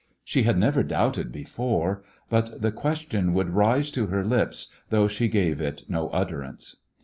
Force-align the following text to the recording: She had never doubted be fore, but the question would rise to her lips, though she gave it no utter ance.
She 0.23 0.41
had 0.41 0.57
never 0.57 0.81
doubted 0.81 1.31
be 1.31 1.43
fore, 1.43 2.01
but 2.27 2.59
the 2.63 2.71
question 2.71 3.35
would 3.35 3.51
rise 3.51 3.91
to 3.91 4.07
her 4.07 4.25
lips, 4.25 4.73
though 4.89 5.07
she 5.07 5.27
gave 5.27 5.61
it 5.61 5.83
no 5.87 6.09
utter 6.09 6.41
ance. 6.41 6.77